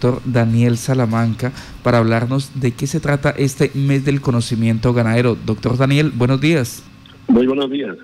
doctor 0.00 0.22
Daniel 0.32 0.76
Salamanca 0.76 1.50
para 1.82 1.98
hablarnos 1.98 2.60
de 2.60 2.70
qué 2.70 2.86
se 2.86 3.00
trata 3.00 3.30
este 3.30 3.72
mes 3.74 4.04
del 4.04 4.20
conocimiento 4.20 4.94
ganadero. 4.94 5.34
Doctor 5.34 5.76
Daniel, 5.76 6.12
buenos 6.14 6.40
días. 6.40 6.84
Muy 7.26 7.48
buenos 7.48 7.68
días, 7.68 7.96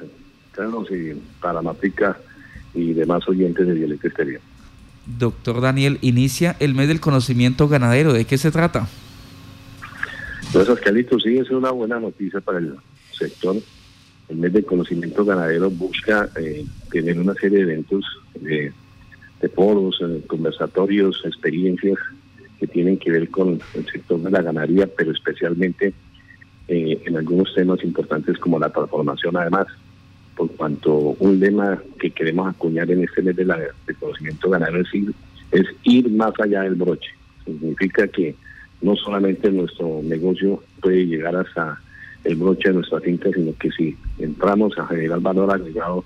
Carlos, 0.51 0.89
y 0.91 1.13
para 1.41 1.63
Matica 1.63 2.19
y 2.75 2.95
demás 2.95 3.29
oyentes 3.29 3.65
de 3.65 3.75
Violeta 3.75 4.09
Exterior. 4.09 4.41
Doctor 5.07 5.61
Daniel, 5.61 5.99
inicia 6.01 6.57
el 6.59 6.75
mes 6.75 6.89
del 6.89 6.99
conocimiento 6.99 7.69
ganadero. 7.69 8.13
¿De 8.13 8.25
qué 8.25 8.39
se 8.39 8.51
trata? 8.51 8.89
Pues, 10.53 10.69
Carlitos, 10.81 11.23
sí, 11.23 11.39
es 11.39 11.49
una 11.51 11.71
buena 11.71 12.01
noticia 12.01 12.41
para 12.41 12.59
el 12.59 12.75
sector. 13.17 13.55
El 14.29 14.37
mes 14.39 14.53
del 14.53 14.65
conocimiento 14.65 15.25
ganadero 15.25 15.71
busca 15.71 16.29
eh, 16.41 16.67
tener 16.91 17.21
una 17.21 17.35
serie 17.35 17.59
de 17.59 17.73
eventos 17.73 18.05
de 18.41 18.73
de 19.45 19.51
foros, 19.51 20.01
eh, 20.01 20.23
conversatorios, 20.27 21.21
experiencias 21.27 21.99
que 22.59 22.67
tienen 22.67 22.97
que 22.97 23.11
ver 23.11 23.29
con 23.29 23.61
el 23.75 23.87
sector 23.93 24.19
de 24.23 24.31
la 24.31 24.41
ganadería, 24.41 24.87
pero 24.87 25.13
especialmente 25.13 25.93
eh, 26.67 27.03
en 27.05 27.15
algunos 27.15 27.55
temas 27.55 27.85
importantes 27.85 28.39
como 28.39 28.59
la 28.59 28.71
transformación 28.71 29.37
además, 29.37 29.67
por 30.35 30.51
cuanto 30.53 30.95
un 31.19 31.39
lema 31.39 31.79
que 32.01 32.11
queremos 32.11 32.49
acuñar 32.49 32.91
en 32.91 33.05
este 33.05 33.21
mes 33.21 33.37
de, 33.37 33.45
la, 33.45 33.59
de 33.59 33.95
conocimiento 34.01 34.49
ganadero 34.49 34.81
es 34.81 34.95
ir, 34.95 35.13
es 35.53 35.67
ir 35.83 36.11
más 36.11 36.33
allá 36.41 36.63
del 36.63 36.77
broche. 36.77 37.11
Significa 37.45 38.09
que 38.09 38.35
no 38.81 38.97
solamente 38.97 39.51
nuestro 39.51 40.01
negocio 40.03 40.63
puede 40.81 41.07
llegar 41.07 41.37
hasta 41.37 41.79
el 42.25 42.37
broche 42.37 42.71
de 42.71 42.77
nuestra 42.77 43.01
finca, 43.01 43.29
sino 43.35 43.53
que 43.59 43.71
si 43.73 43.95
entramos 44.19 44.73
a 44.79 44.87
generar 44.87 45.21
valor 45.21 45.51
agregado 45.53 46.03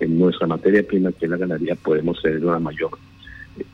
en 0.00 0.18
nuestra 0.18 0.46
materia 0.46 0.86
prima, 0.86 1.12
que 1.12 1.24
es 1.24 1.30
la 1.30 1.36
ganadería, 1.36 1.74
podemos 1.74 2.20
tener 2.22 2.44
una 2.44 2.58
mayor 2.58 2.90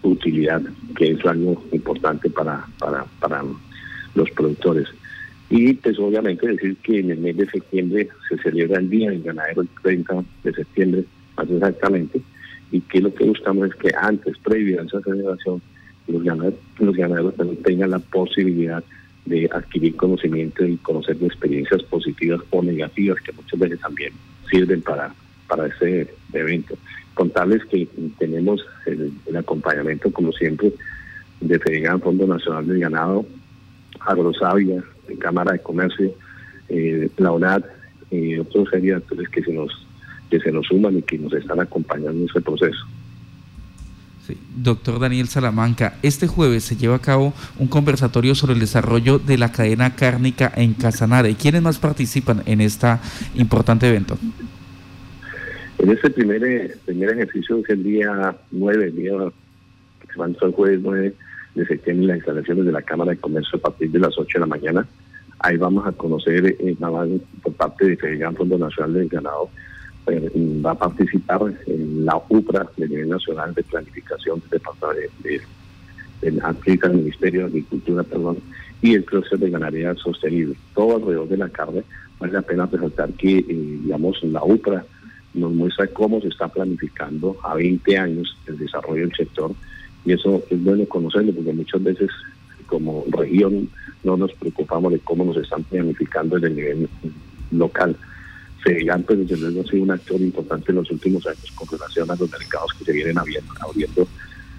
utilidad, 0.02 0.62
que 0.96 1.12
es 1.12 1.24
algo 1.26 1.62
importante 1.72 2.30
para, 2.30 2.64
para, 2.78 3.04
para 3.20 3.42
los 4.14 4.30
productores. 4.30 4.88
Y 5.50 5.74
pues 5.74 5.98
obviamente 5.98 6.46
decir 6.46 6.76
que 6.76 7.00
en 7.00 7.10
el 7.10 7.18
mes 7.18 7.36
de 7.36 7.50
septiembre 7.50 8.08
se 8.28 8.38
celebra 8.38 8.78
el 8.78 8.88
Día 8.88 9.10
del 9.10 9.22
Ganadero, 9.22 9.62
el 9.62 9.68
30 9.82 10.24
de 10.44 10.52
septiembre, 10.52 11.04
más 11.36 11.50
exactamente, 11.50 12.20
y 12.70 12.80
que 12.80 13.00
lo 13.00 13.14
que 13.14 13.24
buscamos 13.24 13.68
es 13.68 13.74
que 13.74 13.90
antes, 14.00 14.38
previo 14.38 14.80
a 14.80 14.84
esa 14.84 15.00
celebración, 15.02 15.60
los 16.08 16.22
ganaderos, 16.22 16.58
los 16.78 16.96
ganaderos 16.96 17.36
también 17.36 17.62
tengan 17.62 17.90
la 17.90 17.98
posibilidad 17.98 18.82
de 19.26 19.48
adquirir 19.52 19.94
conocimiento 19.96 20.64
y 20.64 20.76
conocer 20.78 21.16
experiencias 21.20 21.82
positivas 21.84 22.40
o 22.50 22.62
negativas 22.62 23.20
que 23.20 23.32
muchas 23.32 23.60
veces 23.60 23.80
también 23.80 24.12
sirven 24.50 24.82
para 24.82 25.14
para 25.52 25.66
ese 25.66 26.08
evento. 26.32 26.74
Contarles 27.12 27.62
que 27.66 27.86
tenemos 28.18 28.64
el, 28.86 29.36
acompañamiento, 29.36 30.10
como 30.10 30.32
siempre, 30.32 30.72
de 31.42 31.58
FEDEGAN, 31.58 32.00
Fondo 32.00 32.26
Nacional 32.26 32.66
del 32.66 32.80
Ganado, 32.80 33.26
Agrosavia, 34.00 34.82
Cámara 35.18 35.52
de 35.52 35.58
Comercio, 35.58 36.10
eh, 36.70 37.10
la 37.18 37.32
ONAD 37.32 37.64
y 38.10 38.38
otros 38.38 38.70
serie 38.70 38.92
de 38.92 38.96
actores 38.96 39.28
que 39.28 39.42
se 39.42 39.52
nos 39.52 39.86
que 40.30 40.40
se 40.40 40.50
nos 40.50 40.66
suman 40.66 40.96
y 40.96 41.02
que 41.02 41.18
nos 41.18 41.34
están 41.34 41.60
acompañando 41.60 42.18
en 42.18 42.24
este 42.24 42.40
proceso. 42.40 42.86
Sí. 44.26 44.38
Doctor 44.56 44.98
Daniel 44.98 45.28
Salamanca, 45.28 45.98
este 46.02 46.26
jueves 46.26 46.64
se 46.64 46.76
lleva 46.76 46.96
a 46.96 47.00
cabo 47.00 47.34
un 47.58 47.68
conversatorio 47.68 48.34
sobre 48.34 48.54
el 48.54 48.60
desarrollo 48.60 49.18
de 49.18 49.36
la 49.36 49.52
cadena 49.52 49.94
cárnica 49.94 50.50
en 50.56 50.72
Casanare. 50.72 51.34
¿Quiénes 51.34 51.60
más 51.60 51.78
participan 51.78 52.42
en 52.46 52.62
este 52.62 52.96
importante 53.34 53.86
evento? 53.86 54.16
En 55.78 55.90
ese 55.90 56.10
primer, 56.10 56.44
eh, 56.44 56.76
primer 56.84 57.10
ejercicio, 57.10 57.62
que 57.62 57.72
es 57.72 57.78
el 57.78 57.84
día 57.84 58.36
9, 58.50 58.84
el 58.84 58.96
día 58.96 59.12
que 60.00 60.12
se 60.12 60.18
va 60.18 60.26
el 60.26 60.52
jueves 60.52 60.80
9 60.82 61.14
de 61.54 61.66
septiembre, 61.66 62.06
las 62.06 62.16
instalaciones 62.18 62.66
de 62.66 62.72
la 62.72 62.82
Cámara 62.82 63.12
de 63.12 63.18
Comercio 63.18 63.58
a 63.58 63.62
partir 63.62 63.90
de 63.90 63.98
las 63.98 64.16
8 64.16 64.28
de 64.34 64.40
la 64.40 64.46
mañana. 64.46 64.86
Ahí 65.38 65.56
vamos 65.56 65.86
a 65.86 65.92
conocer, 65.92 66.56
eh, 66.58 66.76
por 67.42 67.52
parte 67.54 67.86
de 67.86 67.96
FEDEGAN, 67.96 68.36
Fondo 68.36 68.58
Nacional 68.58 68.94
del 68.94 69.08
Ganado, 69.08 69.50
eh, 70.06 70.30
va 70.64 70.72
a 70.72 70.78
participar 70.78 71.40
en 71.66 72.04
la 72.04 72.20
UPRA, 72.28 72.68
de 72.76 72.88
nivel 72.88 73.08
nacional 73.08 73.54
de 73.54 73.62
planificación 73.62 74.40
del 74.40 74.50
departamento 74.50 75.22
de, 75.22 75.40
de, 76.30 76.88
Ministerio 76.94 77.40
de 77.40 77.46
Agricultura, 77.46 78.02
perdón, 78.04 78.38
y 78.80 78.94
el 78.94 79.04
proceso 79.04 79.36
de 79.36 79.50
ganadería 79.50 79.94
sostenible. 79.94 80.54
Todo 80.74 80.96
alrededor 80.96 81.28
de 81.28 81.36
la 81.36 81.48
carne, 81.48 81.82
vale 82.18 82.32
la 82.32 82.42
pena 82.42 82.66
resaltar 82.66 83.10
que, 83.14 83.42
digamos, 83.42 84.22
la 84.24 84.44
UPRA 84.44 84.84
nos 85.34 85.52
muestra 85.52 85.86
cómo 85.88 86.20
se 86.20 86.28
está 86.28 86.48
planificando 86.48 87.36
a 87.42 87.54
20 87.54 87.96
años 87.96 88.36
el 88.46 88.58
desarrollo 88.58 89.02
del 89.02 89.16
sector 89.16 89.54
y 90.04 90.12
eso 90.12 90.42
es 90.50 90.62
bueno 90.62 90.86
conocerlo 90.86 91.32
porque 91.32 91.52
muchas 91.52 91.82
veces 91.82 92.10
como 92.66 93.04
región 93.10 93.68
no 94.04 94.16
nos 94.16 94.32
preocupamos 94.34 94.92
de 94.92 94.98
cómo 95.00 95.24
nos 95.24 95.36
están 95.36 95.62
planificando 95.64 96.36
en 96.38 96.44
el 96.44 96.56
nivel 96.56 96.88
local. 97.50 97.96
Segan, 98.64 99.02
pues 99.02 99.18
desde 99.20 99.36
luego 99.36 99.60
ha 99.60 99.70
sido 99.70 99.82
un 99.82 99.90
actor 99.90 100.20
importante 100.20 100.70
en 100.70 100.76
los 100.76 100.90
últimos 100.90 101.26
años 101.26 101.52
con 101.54 101.68
relación 101.68 102.10
a 102.10 102.16
los 102.16 102.30
mercados 102.30 102.72
que 102.78 102.84
se 102.84 102.92
vienen 102.92 103.18
abriendo, 103.18 103.52
abriendo 103.60 104.06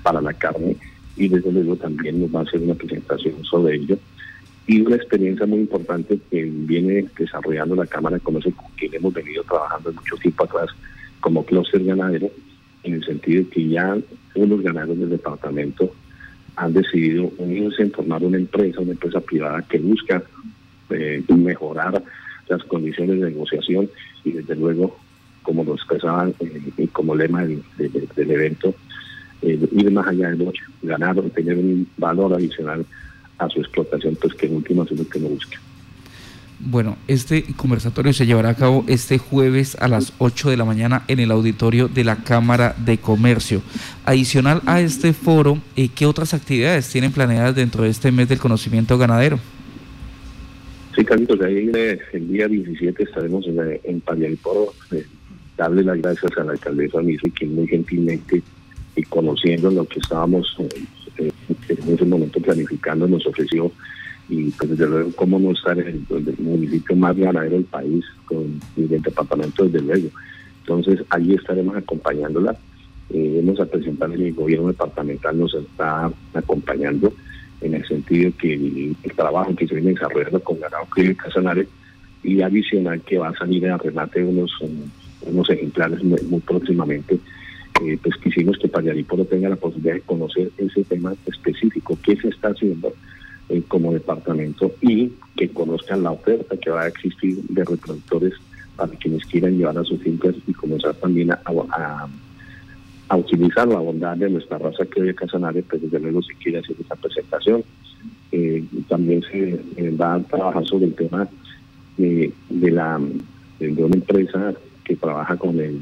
para 0.02 0.22
la 0.22 0.34
carne 0.34 0.76
y 1.16 1.28
desde 1.28 1.52
luego 1.52 1.76
también 1.76 2.20
nos 2.20 2.34
va 2.34 2.40
a 2.40 2.44
hacer 2.44 2.62
una 2.62 2.76
presentación 2.76 3.44
sobre 3.44 3.76
ello 3.76 3.98
y 4.66 4.82
una 4.82 4.96
experiencia 4.96 5.46
muy 5.46 5.60
importante 5.60 6.18
que 6.32 6.44
viene 6.44 7.06
desarrollando 7.18 7.76
la 7.76 7.86
Cámara 7.86 8.16
de 8.16 8.22
Comercio 8.22 8.56
con 8.56 8.72
quien 8.78 8.94
hemos 8.94 9.14
venido 9.14 9.44
trabajando 9.44 9.92
mucho 9.92 10.16
tiempo 10.18 10.46
atrás 10.46 10.70
como 11.20 11.46
clúster 11.46 11.84
ganadero, 11.84 12.30
en 12.84 12.94
el 12.96 13.04
sentido 13.06 13.44
de 13.44 13.50
que 13.50 13.68
ya 13.68 13.98
unos 14.36 14.62
ganaderos 14.62 15.00
del 15.00 15.10
departamento 15.10 15.94
han 16.56 16.74
decidido 16.74 17.32
unirse 17.38 17.82
en 17.82 17.92
formar 17.92 18.24
una 18.24 18.38
empresa, 18.38 18.82
una 18.82 18.92
empresa 18.92 19.20
privada 19.22 19.62
que 19.64 19.80
busca 19.80 20.24
eh, 20.90 21.24
mejorar 21.30 22.04
las 22.48 22.64
condiciones 22.64 23.20
de 23.20 23.32
negociación 23.32 23.90
y 24.24 24.32
desde 24.32 24.56
luego, 24.56 24.98
como 25.42 25.64
lo 25.64 25.76
expresaban 25.76 26.34
eh, 26.40 26.88
como 26.92 27.16
lema 27.16 27.46
del, 27.46 27.64
evento, 28.18 28.76
eh, 29.42 29.60
ir 29.72 29.92
más 29.92 30.08
allá 30.08 30.30
del 30.30 30.46
noche, 30.46 30.64
ganar 30.82 31.18
o 31.20 31.24
tener 31.24 31.58
un 31.58 31.88
valor 31.98 32.34
adicional 32.34 32.86
a 33.44 33.50
su 33.50 33.60
explotación, 33.60 34.18
pues 34.20 34.34
que 34.34 34.48
en 34.48 34.56
última 34.56 34.84
es 34.84 34.92
lo 34.92 35.08
que 35.08 35.20
no 35.20 35.30
busca. 35.30 35.60
Bueno, 36.66 36.98
este 37.10 37.44
conversatorio 37.58 38.14
se 38.14 38.26
llevará 38.26 38.50
a 38.50 38.56
cabo 38.56 38.86
este 38.88 39.18
jueves 39.18 39.76
a 39.82 39.90
las 39.90 40.14
8 40.20 40.50
de 40.50 40.56
la 40.56 40.64
mañana 40.64 41.04
en 41.10 41.20
el 41.20 41.32
auditorio 41.32 41.90
de 41.90 42.06
la 42.06 42.16
Cámara 42.24 42.74
de 42.78 42.98
Comercio. 43.00 43.62
Adicional 44.06 44.62
a 44.66 44.80
este 44.80 45.12
foro, 45.12 45.58
eh, 45.76 45.90
¿qué 45.94 46.06
otras 46.06 46.34
actividades 46.34 46.90
tienen 46.90 47.12
planeadas 47.12 47.56
dentro 47.56 47.84
de 47.84 47.90
este 47.90 48.14
mes 48.14 48.30
del 48.30 48.40
conocimiento 48.40 48.98
ganadero? 48.98 49.40
Sí, 50.96 51.04
Carlitos, 51.04 51.42
ahí 51.42 51.70
eh, 51.74 52.00
el 52.14 52.30
día 52.30 52.48
17 52.48 53.04
estaremos 53.04 53.46
en, 53.46 53.60
eh, 53.60 53.82
en 53.84 54.02
darle 55.58 55.84
las 55.84 56.02
gracias 56.02 56.32
a 56.38 56.44
la 56.46 56.54
alcaldesa 56.54 57.02
Misi, 57.02 57.30
que 57.32 57.46
muy 57.46 57.68
gentilmente 57.68 58.42
y 58.96 59.04
conociendo 59.04 59.70
lo 59.70 59.86
que 59.86 60.00
estábamos 60.00 60.56
en 61.18 61.94
ese 61.94 62.06
momento 62.06 62.40
planificando 62.40 63.08
nos 63.08 63.26
ofreció 63.26 63.72
y 64.30 64.52
pues 64.52 64.70
desde 64.70 64.88
luego 64.88 65.12
cómo 65.16 65.40
no 65.40 65.52
estar 65.52 65.78
en 65.78 66.06
el, 66.10 66.36
municipio 66.40 66.96
más 66.96 67.16
ganadero 67.16 67.56
del 67.56 67.66
país 67.66 68.06
con 68.26 68.60
el 68.78 69.02
departamento 69.02 69.66
desde 69.66 69.82
luego. 69.82 70.10
Entonces 70.62 71.06
allí 71.10 71.34
estaremos 71.34 71.76
acompañándola. 71.76 72.56
Eh, 73.10 73.42
vamos 73.44 73.60
a 73.60 73.66
presentar 73.66 74.12
el 74.12 74.34
gobierno 74.34 74.68
departamental 74.68 75.38
nos 75.38 75.54
está 75.54 76.12
acompañando 76.34 77.14
en 77.62 77.74
el 77.76 77.86
sentido 77.86 78.32
que 78.40 78.54
el, 78.54 78.96
trabajo 79.16 79.56
que 79.56 79.68
se 79.68 79.76
viene 79.76 79.92
desarrollando 79.92 80.40
con 80.40 80.60
ganado 80.60 80.86
crío 80.86 81.16
Casanare 81.18 81.68
y 82.24 82.42
adicional 82.42 83.02
que 83.02 83.18
va 83.18 83.30
a 83.30 83.38
salir 83.38 83.68
a 83.68 83.78
remate 83.78 84.24
unos 84.24 84.52
unos 85.26 85.50
ejemplares 85.50 86.04
muy 86.04 86.40
próximamente 86.42 87.20
eh, 87.82 87.98
pues 88.02 88.16
quisimos 88.18 88.58
que 88.58 88.70
no 89.18 89.26
tenga 89.26 89.50
la 89.50 89.56
posibilidad 89.56 89.96
de 89.96 90.02
conocer 90.02 90.52
ese 90.58 90.84
tema 90.84 91.14
específico, 91.26 91.98
qué 92.04 92.16
se 92.16 92.30
está 92.30 92.50
haciendo 92.50 92.94
eh, 93.50 93.62
como 93.68 93.94
departamento 93.94 94.72
y 94.82 95.12
que 95.36 95.50
conozcan 95.50 96.04
la 96.04 96.12
oferta 96.12 96.56
que 96.58 96.70
va 96.70 96.84
a 96.84 96.88
existir 96.88 97.36
de 97.50 97.64
reproductores 97.64 98.34
para 98.76 98.94
quienes 98.94 99.26
quieran 99.26 99.58
llevar 99.58 99.78
a 99.78 99.84
sus 99.84 100.00
fincas 100.02 100.36
y 100.48 100.54
comenzar 100.54 100.94
también 100.96 101.32
a, 101.32 101.42
a, 103.10 103.18
utilizar 103.18 103.68
la 103.68 103.80
bondad 103.80 104.18
de 104.18 104.30
nuestra 104.30 104.58
raza 104.58 104.86
que 104.86 105.02
hoy 105.02 105.14
Casanare, 105.14 105.62
pues 105.64 105.82
desde 105.82 106.00
luego 106.00 106.22
se 106.22 106.34
quiere 106.36 106.60
hacer 106.60 106.76
esa 106.80 106.96
presentación. 106.96 107.64
Eh, 108.32 108.64
también 108.88 109.22
se 109.24 109.92
va 109.92 110.16
a 110.16 110.20
trabajar 110.24 110.66
sobre 110.66 110.86
el 110.86 110.96
tema 110.96 111.28
de, 111.98 112.32
la, 112.50 113.00
de 113.60 113.84
una 113.84 113.96
empresa 113.96 114.54
que 114.84 114.96
trabaja 114.96 115.38
con 115.38 115.60
el 115.60 115.80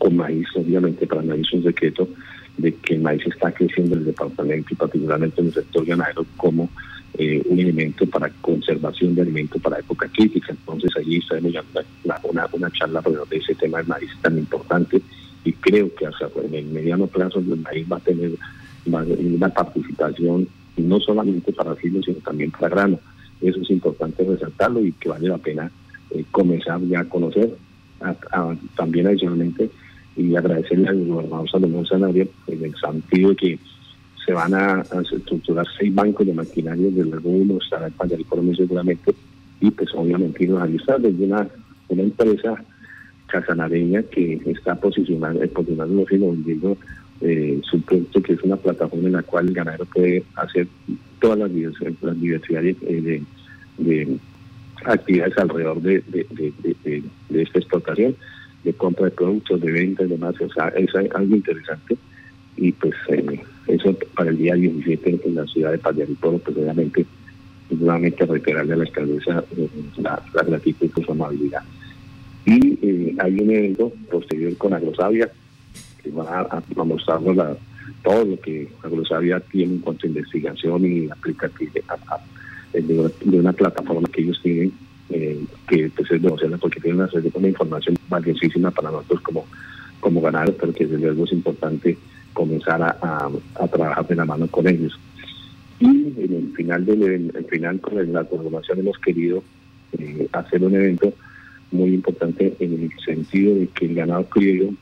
con 0.00 0.16
maíz, 0.16 0.46
obviamente 0.56 1.06
para 1.06 1.22
es 1.34 1.52
un 1.52 1.62
secreto 1.62 2.08
de 2.56 2.74
que 2.74 2.94
el 2.94 3.02
maíz 3.02 3.22
está 3.26 3.52
creciendo 3.52 3.94
en 3.94 4.00
el 4.00 4.06
departamento 4.06 4.68
y 4.72 4.76
particularmente 4.76 5.40
en 5.42 5.48
el 5.48 5.52
sector 5.52 5.84
ganadero 5.84 6.24
como 6.38 6.70
eh, 7.18 7.42
un 7.44 7.60
elemento 7.60 8.06
para 8.06 8.30
conservación 8.40 9.14
de 9.14 9.22
alimentos 9.22 9.60
para 9.60 9.78
época 9.78 10.08
crítica. 10.08 10.52
Entonces 10.52 10.90
allí 10.96 11.18
estaremos 11.18 11.52
dando 11.52 12.28
una, 12.28 12.48
una 12.52 12.70
charla 12.70 13.00
alrededor 13.00 13.28
de 13.28 13.36
ese 13.36 13.54
tema 13.54 13.78
del 13.78 13.88
maíz 13.88 14.10
tan 14.22 14.38
importante 14.38 15.02
y 15.44 15.52
creo 15.52 15.94
que 15.94 16.06
hasta 16.06 16.28
en 16.42 16.54
el 16.54 16.64
mediano 16.66 17.06
plazo 17.06 17.40
el 17.40 17.58
maíz 17.58 17.86
va 17.90 17.98
a 17.98 18.00
tener 18.00 18.32
una 18.86 19.48
participación 19.50 20.48
no 20.78 20.98
solamente 21.00 21.52
para 21.52 21.74
filo, 21.74 22.02
sino 22.02 22.18
también 22.20 22.50
para 22.50 22.70
grano. 22.70 22.98
Eso 23.42 23.60
es 23.60 23.70
importante 23.70 24.24
resaltarlo 24.24 24.82
y 24.82 24.92
que 24.92 25.10
vale 25.10 25.28
la 25.28 25.38
pena 25.38 25.70
eh, 26.10 26.24
comenzar 26.30 26.80
ya 26.82 27.00
a 27.00 27.04
conocer. 27.04 27.54
también 28.76 29.06
adicionalmente, 29.06 29.70
y 30.20 30.36
agradecerle 30.36 30.88
al 30.88 31.06
gobernador 31.06 31.50
Salomón 31.50 31.86
Sanabria 31.86 32.26
el 32.46 32.74
sentido 32.76 33.30
de 33.30 33.36
que 33.36 33.58
se 34.24 34.32
van 34.32 34.54
a, 34.54 34.82
estructurar 35.02 35.66
seis 35.78 35.94
bancos 35.94 36.26
de 36.26 36.34
maquinaria, 36.34 36.90
del 36.90 37.10
uno 37.24 37.58
estará 37.62 37.86
el 37.86 38.20
Economía 38.20 38.56
seguramente, 38.56 39.14
y 39.60 39.70
pues 39.70 39.88
obviamente 39.94 40.46
los 40.46 40.60
alistar 40.62 41.00
desde 41.00 41.24
una, 41.24 41.48
una 41.88 42.02
empresa 42.02 42.62
casanareña 43.26 44.02
que 44.02 44.40
está 44.46 44.74
posicionando, 44.74 45.46
posicionando 45.48 46.04
vendiendo 46.10 46.76
eh, 47.20 47.60
su 47.62 47.80
producto, 47.82 48.22
que 48.22 48.32
es 48.34 48.42
una 48.42 48.56
plataforma 48.56 49.06
en 49.06 49.12
la 49.12 49.22
cual 49.22 49.48
el 49.48 49.54
ganadero 49.54 49.84
puede 49.86 50.24
hacer 50.36 50.66
todas 51.20 51.38
las, 51.38 51.52
diversidades 51.52 52.76
eh, 52.82 53.22
de, 53.78 54.18
actividades 54.84 55.36
alrededor 55.36 55.80
de, 55.82 56.02
esta 57.30 57.58
explotación, 57.58 58.16
de 58.64 58.72
compra 58.74 59.06
de 59.06 59.10
productos, 59.12 59.60
de 59.60 59.72
venta 59.72 60.04
y 60.04 60.08
demás. 60.08 60.34
O 60.40 60.46
es 60.46 60.94
algo 60.94 61.36
interesante. 61.36 61.96
Y 62.56 62.72
pues 62.72 62.94
eh, 63.08 63.40
eso 63.68 63.96
para 64.14 64.30
el 64.30 64.38
día 64.38 64.54
17 64.54 65.20
en 65.24 65.34
la 65.34 65.46
ciudad 65.46 65.72
de 65.72 65.78
Pallariporo, 65.78 66.38
pues 66.38 66.56
obviamente, 66.56 67.06
nuevamente 67.70 68.26
reiterarle 68.26 68.74
a 68.74 68.76
la 68.76 68.82
alcaldesa 68.82 69.44
la, 69.98 70.22
gratitud 70.44 70.90
por 70.90 71.04
su 71.06 71.12
amabilidad. 71.12 71.62
Y 72.44 73.14
hay 73.18 73.40
un 73.40 73.50
evento 73.50 73.92
posterior 74.10 74.56
con 74.56 74.74
Agrosavia, 74.74 75.30
que 76.02 76.10
va 76.10 76.40
a, 76.40 76.84
mostrarnos 76.84 77.36
la, 77.36 77.56
todo 78.02 78.24
lo 78.24 78.40
que 78.40 78.68
Agrosavia 78.82 79.40
tiene 79.40 79.74
en 79.74 79.80
cuanto 79.80 80.06
a 80.06 80.08
investigación 80.08 80.84
y 80.84 81.10
aplicación 81.10 81.70
de, 82.72 83.38
una 83.38 83.52
plataforma 83.52 84.08
que 84.08 84.22
ellos 84.22 84.40
tienen, 84.42 84.72
eh, 85.10 85.44
que 85.68 85.90
pues 85.90 86.10
es 86.10 86.20
porque 86.60 86.80
tiene 86.80 86.98
una, 86.98 87.10
una 87.34 87.48
información 87.48 87.96
valiosísima 88.08 88.70
para 88.70 88.90
nosotros 88.90 89.20
como, 89.22 89.46
como 90.00 90.20
ganaderos, 90.20 90.56
pero 90.58 90.72
que 90.72 90.86
desde 90.86 91.04
luego 91.04 91.24
es 91.24 91.32
importante 91.32 91.96
comenzar 92.32 92.80
a, 92.82 93.30
a, 93.58 93.68
trabajar 93.68 94.06
de 94.06 94.14
la 94.14 94.24
mano 94.24 94.46
con 94.46 94.68
ellos. 94.68 94.98
Y 95.78 95.86
en 95.86 96.34
el 96.34 96.52
final 96.54 96.84
del 96.84 97.02
el 97.34 97.44
final 97.46 97.80
con 97.80 98.12
la 98.12 98.24
programación 98.24 98.80
hemos 98.80 98.98
querido 98.98 99.42
eh, 99.98 100.28
hacer 100.32 100.62
un 100.62 100.74
evento 100.74 101.12
muy 101.72 101.94
importante 101.94 102.54
en 102.58 102.72
el 102.82 102.90
sentido 103.04 103.54
de 103.54 103.66
que 103.68 103.86
el 103.86 103.94
ganado 103.94 104.24
criollo 104.24 104.74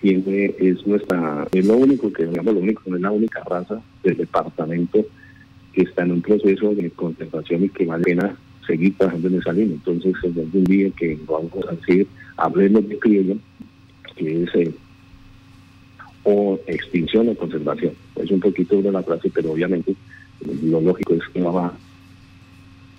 tiene, 0.00 0.54
es 0.58 0.86
nuestra, 0.86 1.46
es 1.52 1.66
lo 1.66 1.76
único 1.76 2.12
que, 2.12 2.26
digamos, 2.26 2.54
lo 2.54 2.60
único, 2.60 2.82
no 2.86 2.96
es 2.96 3.02
la 3.02 3.10
única 3.10 3.42
raza 3.44 3.80
del 4.02 4.16
departamento 4.16 5.04
que 5.72 5.82
está 5.82 6.02
en 6.02 6.12
un 6.12 6.22
proceso 6.22 6.74
de 6.74 6.90
conservación 6.90 7.64
y 7.64 7.68
que 7.68 7.86
vale 7.86 8.14
la 8.14 8.22
pena 8.22 8.36
seguir 8.70 8.96
trabajando 8.96 9.28
en 9.28 9.38
esa 9.38 9.52
línea. 9.52 9.74
Entonces, 9.74 10.14
es 10.22 10.36
un 10.36 10.64
día 10.64 10.90
que 10.90 11.18
vamos 11.26 11.52
a 11.68 11.72
decir, 11.72 12.06
hablemos 12.36 12.88
de 12.88 12.98
criollo, 12.98 13.36
que 14.16 14.44
es 14.44 14.54
eh, 14.54 14.72
o 16.22 16.58
extinción 16.66 17.28
o 17.28 17.34
conservación. 17.34 17.94
Es 18.16 18.30
un 18.30 18.40
poquito 18.40 18.80
de 18.80 18.92
la 18.92 19.02
frase, 19.02 19.30
pero 19.34 19.52
obviamente 19.52 19.94
lo 20.62 20.80
lógico 20.80 21.14
es 21.14 21.22
que 21.32 21.42
va 21.42 21.72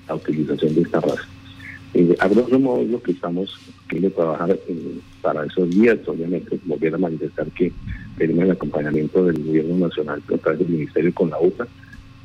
la 0.07 0.15
utilización 0.15 0.75
de 0.75 0.81
esta 0.81 0.99
raza. 0.99 1.27
Eh, 1.93 2.15
a 2.19 2.27
grosso 2.27 2.59
modo, 2.59 2.83
lo 2.83 3.01
que 3.01 3.11
estamos 3.11 3.57
queriendo 3.87 4.15
trabajar 4.15 4.51
eh, 4.51 4.99
para 5.21 5.45
esos 5.45 5.69
días, 5.69 5.99
obviamente, 6.07 6.59
volver 6.65 6.95
a 6.95 6.97
manifestar 6.97 7.47
que 7.51 7.71
tenemos 8.17 8.43
el 8.43 8.51
acompañamiento 8.51 9.25
del 9.25 9.43
gobierno 9.43 9.87
nacional 9.87 10.21
través 10.21 10.59
del 10.59 10.69
ministerio 10.69 11.13
con 11.13 11.29
la 11.29 11.39
UTA, 11.39 11.67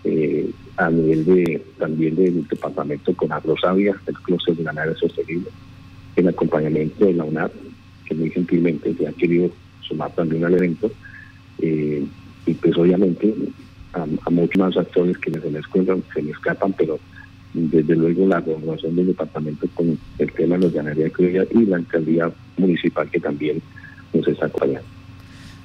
eh, 0.06 0.48
a 0.76 0.88
nivel 0.88 1.24
de 1.24 1.64
también 1.78 2.14
del 2.14 2.46
departamento 2.46 3.12
con 3.14 3.32
Agrosavia, 3.32 3.96
el 4.06 4.14
clúster 4.14 4.54
de 4.54 4.62
ganadería 4.62 4.96
sostenible, 4.96 5.50
el 6.14 6.28
acompañamiento 6.28 7.06
de 7.06 7.14
la 7.14 7.24
UNAD, 7.24 7.50
que 8.04 8.14
muy 8.14 8.30
gentilmente 8.30 8.94
se 8.94 9.08
ha 9.08 9.12
querido 9.12 9.50
sumar 9.80 10.14
también 10.14 10.44
al 10.44 10.54
evento, 10.54 10.92
eh, 11.60 12.04
y 12.46 12.54
pues 12.54 12.76
obviamente 12.76 13.34
a, 13.94 14.30
muchos 14.30 14.58
más 14.58 14.76
actores 14.76 15.18
que 15.18 15.32
se 15.32 15.50
me, 15.50 15.60
se 16.14 16.22
me 16.22 16.30
escapan, 16.30 16.72
pero 16.78 17.00
desde 17.52 17.96
luego 17.96 18.28
la 18.28 18.40
gobernación 18.40 18.94
del 18.94 19.08
departamento 19.08 19.66
con 19.74 19.98
el 20.18 20.32
tema 20.32 20.56
de 20.56 20.62
los 20.62 20.72
ganadería 20.72 21.10
y 21.50 21.64
la 21.64 21.76
alcaldía 21.78 22.30
municipal 22.58 23.10
que 23.10 23.18
también 23.18 23.60
nos 24.12 24.28
está 24.28 24.46
acompañando. 24.46 24.95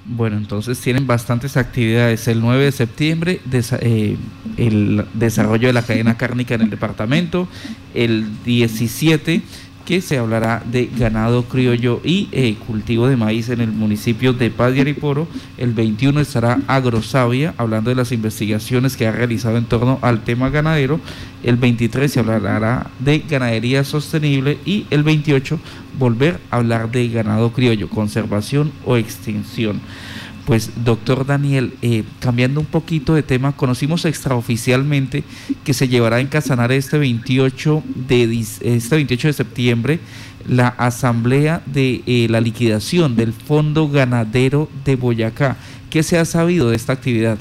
Bueno, 0.06 0.38
entonces 0.38 0.80
tienen 0.80 1.06
bastantes 1.06 1.58
actividades. 1.58 2.28
El 2.28 2.42
9 2.42 2.66
de 2.66 2.72
septiembre, 2.72 3.42
eh, 3.82 4.18
el 4.58 5.06
desarrollo 5.14 5.68
de 5.68 5.74
la 5.74 5.84
cadena 5.84 6.18
cárnica 6.18 6.56
en 6.56 6.62
el 6.62 6.70
departamento. 6.70 7.48
El 7.94 8.26
17 8.44 9.42
que 9.86 10.02
se 10.02 10.18
hablará 10.18 10.64
de 10.66 10.90
ganado 10.98 11.44
criollo 11.44 12.02
y 12.04 12.30
eh, 12.32 12.56
cultivo 12.68 13.08
de 13.08 13.18
maíz 13.18 13.50
en 13.50 13.62
el 13.62 13.72
municipio 13.72 14.34
de 14.34 14.50
Paz 14.50 14.74
de 14.74 14.82
Ariporo. 14.82 15.28
El 15.58 15.74
21 15.74 16.20
estará 16.20 16.60
Agrosavia, 16.68 17.54
hablando 17.58 17.90
de 17.90 17.96
las 17.96 18.12
investigaciones 18.12 18.98
que 18.98 19.08
ha 19.08 19.12
realizado 19.12 19.58
en 19.58 19.66
torno 19.66 20.00
al 20.02 20.24
tema 20.24 20.50
ganadero. 20.50 21.00
El 21.44 21.58
23 21.58 22.12
se 22.12 22.20
hablará 22.20 22.88
de 23.00 23.20
ganadería 23.20 23.84
sostenible 23.84 24.58
y 24.66 24.86
el 24.90 25.04
28 25.04 25.60
volver 25.98 26.40
a 26.50 26.58
hablar 26.58 26.92
de 26.92 27.08
ganado 27.10 27.52
criollo, 27.52 27.90
conservación 27.90 28.72
o 28.86 28.98
extinción. 28.98 29.82
Pues 30.46 30.84
doctor 30.84 31.26
Daniel, 31.26 31.74
eh, 31.82 32.04
cambiando 32.20 32.60
un 32.60 32.66
poquito 32.66 33.14
de 33.14 33.24
tema, 33.24 33.56
conocimos 33.56 34.06
extraoficialmente 34.06 35.24
que 35.64 35.74
se 35.74 35.88
llevará 35.88 36.20
en 36.20 36.28
Casanare 36.28 36.78
este 36.78 36.98
28 36.98 37.84
de, 38.08 38.40
este 38.40 38.96
28 38.96 39.28
de 39.28 39.34
septiembre 39.34 40.00
la 40.48 40.70
asamblea 40.70 41.62
de 41.66 42.02
eh, 42.08 42.28
la 42.30 42.42
liquidación 42.42 43.16
del 43.16 43.34
Fondo 43.34 43.88
Ganadero 43.90 44.70
de 44.86 44.96
Boyacá. 44.96 45.58
¿Qué 45.90 46.04
se 46.04 46.18
ha 46.18 46.26
sabido 46.26 46.70
de 46.70 46.76
esta 46.76 46.94
actividad? 46.94 47.38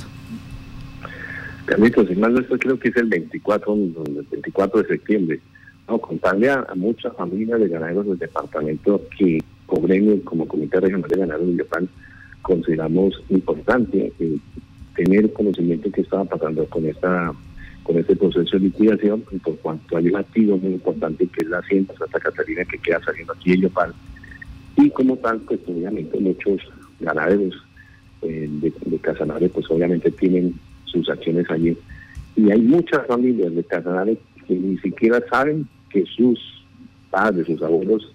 Carlitos, 1.67 2.08
si 2.08 2.17
más 2.17 2.32
no 2.32 2.43
creo 2.58 2.79
que 2.79 2.88
es 2.88 2.96
el 2.96 3.06
24, 3.06 3.75
el 3.75 4.26
24 4.31 4.82
de 4.82 4.88
septiembre. 4.88 5.41
No, 5.88 5.99
contarle 5.99 6.50
a, 6.50 6.67
muchas 6.75 7.14
familias 7.17 7.61
de 7.61 7.69
ganaderos 7.69 8.06
del 8.06 8.19
departamento 8.19 9.03
que 9.17 9.38
como 9.67 9.87
como 10.25 10.49
Comité 10.49 10.81
Regional 10.81 11.08
de 11.08 11.17
Ganaderos 11.17 11.46
de 11.46 11.53
Yucatán, 11.53 11.88
consideramos 12.43 13.23
importante 13.29 14.13
eh, 14.19 14.37
tener 14.97 15.33
conocimiento 15.33 15.89
de 15.89 15.93
qué 15.93 16.01
estaba 16.03 16.25
pasando 16.25 16.65
con 16.67 16.85
esta 16.87 17.33
con 17.83 17.99
este 17.99 18.15
proceso 18.15 18.59
de 18.59 18.65
liquidación 18.65 19.25
y 19.32 19.39
por 19.39 19.56
cuanto 19.59 19.97
hay 19.97 20.09
un 20.09 20.17
activo 20.17 20.59
muy 20.59 20.73
importante 20.73 21.27
que 21.27 21.44
es 21.44 21.49
la 21.49 21.59
Hacienda 21.59 21.94
Santa 21.99 22.20
Catarina 22.20 22.65
que 22.65 22.79
queda 22.79 23.01
saliendo 23.03 23.32
aquí 23.32 23.53
en 23.53 23.63
Yopal 23.63 23.94
y 24.77 24.91
como 24.91 25.17
tal 25.17 25.41
pues 25.41 25.61
obviamente 25.67 26.19
muchos 26.20 26.61
ganaderos 27.01 27.55
eh, 28.23 28.49
de, 28.51 28.73
de 28.85 28.99
Casanare 28.99 29.49
pues 29.49 29.70
obviamente 29.70 30.11
tienen 30.11 30.55
sus 30.85 31.09
acciones 31.09 31.51
allí. 31.51 31.77
Y 32.37 32.51
hay 32.51 32.61
muchas 32.61 33.06
familias 33.06 33.55
de 33.55 33.65
Casanare 33.65 34.19
que 34.47 34.55
ni 34.55 34.77
siquiera 34.79 35.23
saben 35.31 35.67
que 35.91 36.05
sus 36.06 36.39
padres, 37.11 37.47
sus 37.47 37.63
abuelos 37.63 38.13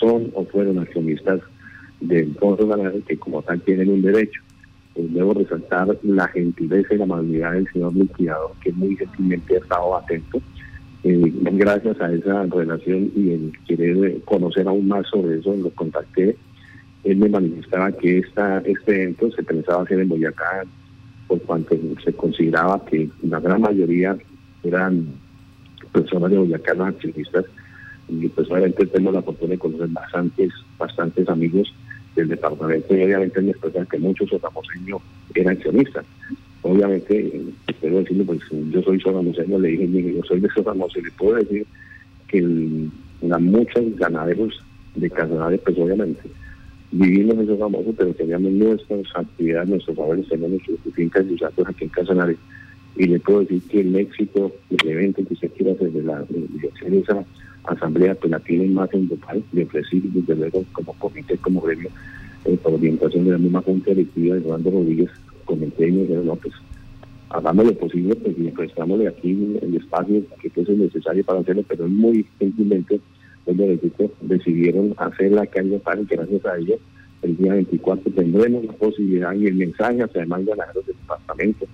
son 0.00 0.30
o 0.34 0.44
fueron 0.44 0.78
accionistas 0.78 1.40
del 2.02 2.34
fondo 2.34 2.66
ganadero 2.66 3.04
que 3.06 3.16
como 3.16 3.42
tal 3.42 3.60
tienen 3.60 3.88
un 3.88 4.02
derecho. 4.02 4.40
Pues 4.94 5.12
debo 5.12 5.32
resaltar 5.32 5.96
la 6.02 6.28
gentileza 6.28 6.94
y 6.94 6.98
la 6.98 7.04
amabilidad 7.04 7.52
del 7.52 7.68
señor 7.72 7.94
liquidador, 7.94 8.52
que 8.62 8.72
muy 8.72 8.96
gentilmente 8.96 9.56
ha 9.56 9.58
estado 9.58 9.96
atento. 9.96 10.42
Eh, 11.04 11.32
gracias 11.52 12.00
a 12.00 12.12
esa 12.12 12.44
relación 12.44 13.10
y 13.16 13.30
el 13.30 13.52
querer 13.66 14.20
conocer 14.24 14.68
aún 14.68 14.88
más 14.88 15.06
sobre 15.08 15.38
eso, 15.38 15.54
lo 15.56 15.70
contacté. 15.70 16.36
Él 17.04 17.16
me 17.16 17.28
manifestaba 17.28 17.90
que 17.90 18.18
esta, 18.18 18.58
este 18.58 19.02
evento 19.02 19.30
se 19.32 19.42
pensaba 19.42 19.82
hacer 19.82 20.00
en 20.00 20.08
Boyacá, 20.08 20.64
por 21.26 21.40
cuanto 21.42 21.76
se 22.04 22.12
consideraba 22.12 22.84
que 22.84 23.08
la 23.22 23.40
gran 23.40 23.62
mayoría 23.62 24.16
eran 24.62 25.06
personas 25.92 26.30
de 26.30 26.38
Boyacá, 26.38 26.74
los 26.74 26.88
accionistas, 26.88 27.46
y 28.08 28.28
pues 28.28 28.48
obviamente 28.50 28.86
tenemos 28.86 29.14
la 29.14 29.20
oportunidad 29.20 29.54
de 29.54 29.58
conocer 29.58 29.88
bastantes, 29.88 30.52
bastantes 30.78 31.28
amigos 31.28 31.72
del 32.14 32.28
departamento 32.28 32.94
y 32.94 33.02
obviamente 33.02 33.40
me 33.40 33.50
expresa 33.50 33.86
que 33.86 33.98
muchos 33.98 34.28
sotamoseños 34.28 35.00
eran 35.34 35.56
accionistas. 35.56 36.04
Obviamente, 36.62 37.42
espero 37.66 37.98
decirle, 37.98 38.24
pues 38.24 38.40
yo 38.70 38.82
soy 38.82 39.00
sotamoseño, 39.00 39.58
le 39.58 39.68
dije, 39.68 40.14
yo 40.14 40.22
soy 40.24 40.40
de 40.40 40.48
Sotamoso 40.50 40.98
y 41.00 41.02
le 41.02 41.10
puedo 41.12 41.34
decir 41.34 41.66
que 42.28 42.38
el, 42.38 42.90
muchos 43.20 43.96
ganaderos 43.96 44.62
de 44.94 45.10
Casanare, 45.10 45.58
pues 45.58 45.76
obviamente, 45.78 46.22
vivimos 46.92 47.38
en 47.38 47.46
Sotamoso, 47.48 47.92
pero 47.96 48.14
teníamos 48.14 48.52
nuestras 48.52 49.00
actividades, 49.14 49.68
nuestros 49.70 49.98
abuelos, 49.98 50.28
tenemos 50.28 50.50
nuestras 50.50 50.94
fincas 50.94 51.24
y 51.28 51.44
aquí 51.44 51.84
en 51.84 51.88
Casanare. 51.90 52.36
Y 52.94 53.06
le 53.06 53.18
puedo 53.18 53.40
decir 53.40 53.62
que 53.62 53.80
el 53.80 53.96
éxito 53.96 54.52
del 54.70 54.88
evento 54.88 55.22
que 55.26 55.34
se 55.34 55.48
quiera 55.48 55.72
hacer 55.72 55.92
la 55.94 56.22
dirección 56.28 56.90
de 56.92 56.98
esa 57.00 57.24
asamblea 57.64 58.14
pues 58.14 58.30
la 58.30 58.40
tienen 58.40 58.74
más 58.74 58.92
en 58.92 59.08
total 59.08 59.42
de 59.52 59.66
presidio 59.66 60.10
desde 60.14 60.34
luego 60.34 60.64
como 60.72 60.92
comité, 60.94 61.36
como 61.38 61.60
gremio, 61.60 61.90
eh, 62.44 62.58
por 62.62 62.74
orientación 62.74 63.24
de 63.24 63.32
la 63.32 63.38
misma 63.38 63.62
Junta 63.62 63.90
Directiva 63.90 64.36
de 64.36 64.42
Rolando 64.42 64.70
Rodríguez, 64.70 65.10
comenté 65.44 65.88
y 65.88 65.92
me 65.92 66.02
dijeron, 66.02 66.26
no, 66.26 66.36
pues 66.36 66.54
hagamos 67.30 67.66
lo 67.66 67.74
posible 67.74 68.14
pues, 68.16 68.38
y 68.38 68.50
prestámosle 68.50 69.08
aquí 69.08 69.58
el 69.62 69.76
espacio 69.76 70.22
que 70.40 70.50
fuese 70.50 70.72
necesario 70.72 71.24
para 71.24 71.40
hacerlo, 71.40 71.64
pero 71.68 71.88
muy 71.88 72.26
gentilmente 72.38 73.00
los 73.46 73.56
de 73.56 74.10
decidieron 74.20 74.94
hacer 74.98 75.32
la 75.32 75.46
calle 75.46 75.78
para 75.78 76.00
gracias 76.02 76.44
a 76.46 76.56
ellos 76.58 76.78
el 77.22 77.36
día 77.36 77.54
24 77.54 78.12
tendremos 78.12 78.64
la 78.64 78.72
posibilidad 78.72 79.32
y 79.34 79.46
el 79.46 79.54
mensaje 79.54 80.02
hacia 80.02 80.20
demás 80.22 80.44
ganaderos 80.44 80.86
del 80.86 80.96
departamento 80.96 81.66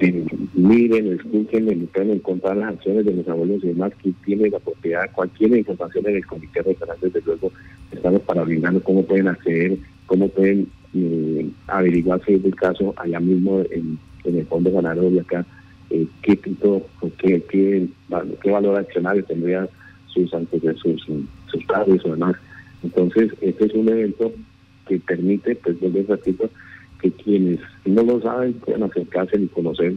que 0.00 0.24
miren, 0.54 1.12
escuchen, 1.12 1.70
y 1.70 1.86
pueden 1.86 2.12
encontrar 2.12 2.56
las 2.56 2.74
acciones 2.74 3.04
de 3.04 3.14
los 3.14 3.28
abuelos 3.28 3.62
y 3.62 3.68
demás 3.68 3.92
que 4.02 4.12
tienen 4.24 4.50
la 4.50 4.58
propiedad, 4.58 5.12
cualquier 5.12 5.56
información 5.58 6.06
en 6.06 6.16
el 6.16 6.26
comité 6.26 6.62
regional, 6.62 6.96
desde 7.02 7.20
luego 7.20 7.52
estamos 7.92 8.22
para 8.22 8.42
brindarnos 8.42 8.82
cómo 8.82 9.04
pueden 9.04 9.28
acceder, 9.28 9.76
cómo 10.06 10.28
pueden 10.28 10.68
eh, 10.94 11.50
averiguar 11.66 12.20
si 12.24 12.34
es 12.34 12.44
el 12.44 12.56
caso 12.56 12.94
allá 12.96 13.20
mismo 13.20 13.60
en, 13.70 13.98
el 14.24 14.46
fondo 14.46 14.72
ganadero 14.72 15.10
de 15.10 15.20
acá, 15.20 15.44
eh, 15.90 16.06
qué 16.22 16.36
tipo, 16.36 16.86
qué, 17.18 17.42
qué, 17.50 17.86
qué 18.42 18.50
valor 18.50 18.78
accionario 18.78 19.24
tendría 19.24 19.68
sus, 20.06 20.30
sus, 20.30 21.04
sus 21.46 21.64
padres 21.66 22.04
o 22.06 22.12
demás. 22.12 22.36
Entonces, 22.82 23.32
este 23.42 23.66
es 23.66 23.74
un 23.74 23.88
evento 23.88 24.32
que 24.88 24.98
permite, 24.98 25.56
pues, 25.56 25.78
vuelvo 25.78 26.14
repito, 26.14 26.50
que 27.00 27.10
quienes 27.10 27.60
no 27.84 28.02
lo 28.02 28.20
saben 28.20 28.54
puedan 28.54 28.82
acercarse 28.84 29.36
y 29.40 29.46
conocer 29.48 29.94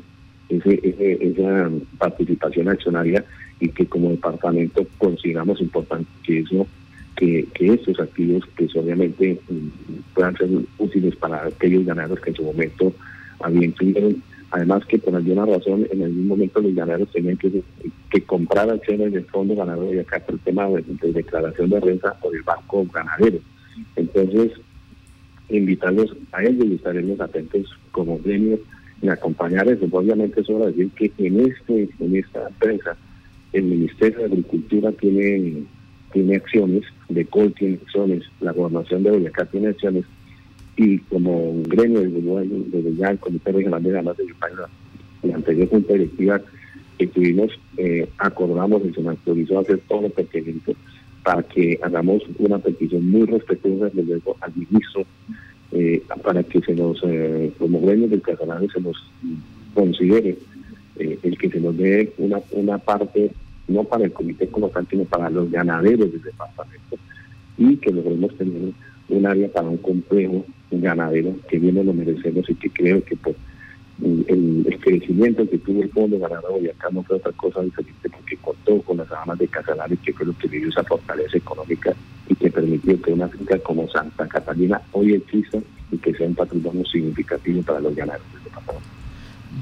ese, 0.49 0.79
esa 1.21 1.69
participación 1.97 2.69
accionaria 2.69 3.23
y 3.59 3.69
que 3.69 3.85
como 3.85 4.09
departamento 4.09 4.85
consideramos 4.97 5.61
importante 5.61 6.09
que 6.23 6.39
eso 6.39 6.67
que, 7.15 7.47
que 7.53 7.73
estos 7.73 7.99
activos 7.99 8.43
pues 8.57 8.75
obviamente 8.75 9.39
mm, 9.49 10.13
puedan 10.13 10.35
ser 10.37 10.49
útiles 10.77 11.15
para 11.15 11.45
aquellos 11.45 11.85
ganaderos 11.85 12.19
que 12.19 12.31
en 12.31 12.35
su 12.35 12.43
momento 12.43 12.93
habían 13.39 13.71
tuvieron 13.73 14.21
además 14.51 14.85
que 14.85 14.99
por 14.99 15.15
alguna 15.15 15.45
razón 15.45 15.87
en 15.91 16.03
algún 16.03 16.27
momento 16.27 16.61
los 16.61 16.75
ganaderos 16.75 17.11
tenían 17.11 17.37
que, 17.37 17.63
que 18.09 18.21
comprar 18.23 18.69
acciones 18.69 19.13
del 19.13 19.25
fondo 19.25 19.55
ganadero 19.55 19.93
y 19.93 19.99
acá 19.99 20.19
por 20.19 20.35
el 20.35 20.41
tema 20.41 20.67
de, 20.67 20.83
de 20.83 21.13
declaración 21.13 21.69
de 21.69 21.79
renta 21.79 22.15
o 22.21 22.31
del 22.31 22.43
banco 22.43 22.85
ganadero. 22.93 23.39
Entonces 23.95 24.51
invitarlos 25.57 26.15
a 26.31 26.43
ellos 26.43 26.65
y 26.67 26.75
estaremos 26.75 27.19
atentos 27.19 27.67
como 27.91 28.19
gremio 28.19 28.59
en 29.01 29.09
acompañar 29.09 29.67
eso. 29.67 29.87
Obviamente 29.91 30.41
es 30.41 30.49
hora 30.49 30.65
de 30.65 30.71
decir 30.71 30.91
que 30.91 31.11
en 31.17 31.39
este 31.41 31.89
en 31.99 32.15
esta 32.15 32.47
empresa 32.47 32.97
el 33.51 33.63
Ministerio 33.63 34.19
de 34.19 34.25
Agricultura 34.25 34.91
tiene 34.93 35.63
tiene 36.11 36.35
acciones, 36.35 36.83
de 37.09 37.25
COL 37.25 37.53
tiene 37.53 37.79
acciones, 37.83 38.23
la 38.39 38.51
gobernación 38.51 39.03
de 39.03 39.11
Boyacá 39.11 39.45
tiene 39.45 39.69
acciones 39.69 40.05
y 40.77 40.99
como 40.99 41.49
un 41.49 41.63
gremio 41.63 42.01
desde, 42.01 42.95
ya 42.95 43.09
el 43.09 43.19
Comité 43.19 43.51
Regional 43.51 43.83
de 43.83 43.91
Ganas 43.91 44.17
de 44.17 44.27
Yucatán, 44.27 44.57
la 45.23 45.35
anterior 45.35 45.69
junta 45.69 45.93
directiva 45.93 46.41
que 46.97 47.07
tuvimos, 47.07 47.51
eh, 47.77 48.07
acordamos 48.17 48.83
y 48.85 48.93
se 48.93 49.01
nos 49.01 49.17
autorizó 49.17 49.57
a 49.57 49.61
hacer 49.61 49.79
todo 49.87 50.03
lo 50.03 50.09
pertinente 50.09 50.75
para 51.23 51.43
que 51.43 51.79
hagamos 51.81 52.21
una 52.37 52.59
petición 52.59 53.09
muy 53.09 53.25
respetuosa 53.25 53.89
luego 53.93 54.35
al 54.41 54.51
ministro 54.55 55.05
eh, 55.71 56.03
para 56.21 56.43
que 56.43 56.61
se 56.61 56.75
nos, 56.75 57.01
eh, 57.03 57.51
como 57.57 57.81
gremios 57.81 58.11
del 58.11 58.21
catalán, 58.21 58.67
se 58.71 58.79
nos 58.79 58.95
considere 59.73 60.37
eh, 60.97 61.17
el 61.23 61.37
que 61.37 61.49
se 61.49 61.59
nos 61.59 61.75
dé 61.75 62.13
una, 62.17 62.39
una 62.51 62.77
parte, 62.77 63.31
no 63.67 63.83
para 63.83 64.05
el 64.05 64.11
comité 64.11 64.47
colocal, 64.47 64.85
sino 64.89 65.05
para 65.05 65.29
los 65.29 65.49
ganaderos 65.49 66.11
del 66.11 66.21
departamento, 66.21 66.97
y 67.57 67.77
que 67.77 67.91
logremos 67.91 68.35
tener 68.37 68.73
un 69.09 69.25
área 69.25 69.51
para 69.51 69.67
un 69.67 69.77
complejo 69.77 70.45
ganadero 70.69 71.35
que 71.49 71.57
viene 71.57 71.83
lo 71.83 71.93
merecemos 71.93 72.47
y 72.49 72.55
que 72.55 72.69
creo 72.69 73.03
que 73.03 73.15
por 73.15 73.35
el, 74.01 74.79
crecimiento 74.81 75.49
que 75.49 75.57
tuvo 75.59 75.81
el 75.81 75.89
fondo 75.91 76.19
ganadero 76.19 76.59
y 76.61 76.69
acá 76.69 76.89
no 76.91 77.03
fue 77.03 77.15
otra 77.15 77.31
cosa 77.33 77.61
diferente 77.61 78.09
porque 78.09 78.35
contó 78.37 78.81
con 78.81 78.97
las 78.97 79.09
armas 79.11 79.37
de 79.39 79.47
Casalares 79.47 79.97
que 79.99 80.11
fue 80.11 80.25
lo 80.25 80.37
que 80.37 80.49
dio 80.49 80.67
esa 80.67 80.83
fortaleza 80.83 81.37
económica 81.37 81.93
y 82.27 82.35
que 82.35 82.51
permitió 82.51 83.01
que 83.01 83.13
una 83.13 83.29
finca 83.29 83.57
como 83.59 83.87
Santa 83.89 84.27
Catalina 84.27 84.81
hoy 84.91 85.13
exista 85.13 85.59
y 85.89 85.97
que 85.97 86.13
sea 86.15 86.27
un 86.27 86.35
patrimonio 86.35 86.83
significativo 86.85 87.61
para 87.61 87.79
los 87.79 87.95
ganaderos 87.95 88.27
del 88.33 88.43
departamento. 88.43 88.92